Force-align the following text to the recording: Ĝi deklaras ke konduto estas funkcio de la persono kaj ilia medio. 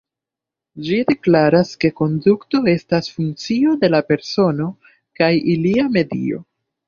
Ĝi 0.85 0.95
deklaras 1.09 1.73
ke 1.83 1.91
konduto 1.99 2.61
estas 2.73 3.11
funkcio 3.17 3.75
de 3.83 3.91
la 3.95 4.01
persono 4.09 4.67
kaj 5.21 5.31
ilia 5.57 5.85
medio. 5.99 6.43